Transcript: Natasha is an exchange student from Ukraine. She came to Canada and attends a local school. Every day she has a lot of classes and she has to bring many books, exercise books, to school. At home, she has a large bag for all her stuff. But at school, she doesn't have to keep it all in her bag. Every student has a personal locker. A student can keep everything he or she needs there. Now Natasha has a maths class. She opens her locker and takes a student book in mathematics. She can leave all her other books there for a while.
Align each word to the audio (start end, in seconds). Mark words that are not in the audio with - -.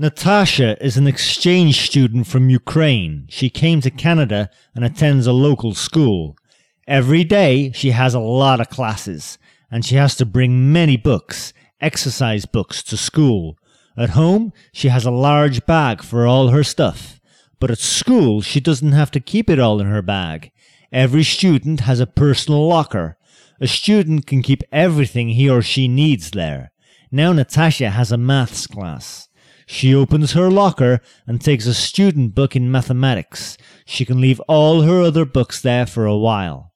Natasha 0.00 0.82
is 0.82 0.96
an 0.96 1.06
exchange 1.06 1.82
student 1.82 2.26
from 2.26 2.48
Ukraine. 2.48 3.26
She 3.28 3.50
came 3.50 3.82
to 3.82 3.90
Canada 3.90 4.48
and 4.74 4.82
attends 4.82 5.26
a 5.26 5.32
local 5.34 5.74
school. 5.74 6.38
Every 6.88 7.22
day 7.22 7.70
she 7.72 7.90
has 7.90 8.14
a 8.14 8.18
lot 8.18 8.62
of 8.62 8.70
classes 8.70 9.36
and 9.70 9.84
she 9.84 9.96
has 9.96 10.16
to 10.16 10.24
bring 10.24 10.72
many 10.72 10.96
books, 10.96 11.52
exercise 11.82 12.46
books, 12.46 12.82
to 12.84 12.96
school. 12.96 13.58
At 13.94 14.16
home, 14.16 14.54
she 14.72 14.88
has 14.88 15.04
a 15.04 15.10
large 15.10 15.66
bag 15.66 16.02
for 16.02 16.26
all 16.26 16.48
her 16.48 16.64
stuff. 16.64 17.20
But 17.58 17.70
at 17.70 17.78
school, 17.78 18.40
she 18.40 18.58
doesn't 18.58 18.92
have 18.92 19.10
to 19.10 19.20
keep 19.20 19.50
it 19.50 19.58
all 19.58 19.82
in 19.82 19.86
her 19.86 20.00
bag. 20.00 20.50
Every 20.90 21.24
student 21.24 21.80
has 21.80 22.00
a 22.00 22.06
personal 22.06 22.66
locker. 22.66 23.18
A 23.60 23.66
student 23.66 24.26
can 24.26 24.40
keep 24.40 24.62
everything 24.72 25.28
he 25.28 25.50
or 25.50 25.60
she 25.60 25.88
needs 25.88 26.30
there. 26.30 26.72
Now 27.12 27.34
Natasha 27.34 27.90
has 27.90 28.10
a 28.10 28.16
maths 28.16 28.66
class. 28.66 29.28
She 29.72 29.94
opens 29.94 30.32
her 30.32 30.50
locker 30.50 31.00
and 31.28 31.40
takes 31.40 31.64
a 31.64 31.74
student 31.74 32.34
book 32.34 32.56
in 32.56 32.72
mathematics. 32.72 33.56
She 33.86 34.04
can 34.04 34.20
leave 34.20 34.40
all 34.48 34.82
her 34.82 35.00
other 35.00 35.24
books 35.24 35.62
there 35.62 35.86
for 35.86 36.06
a 36.06 36.16
while. 36.16 36.69